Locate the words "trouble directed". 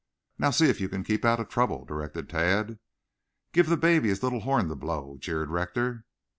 1.49-2.27